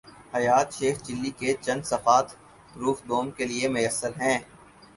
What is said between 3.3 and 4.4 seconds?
کے لیے میسر ہیں۔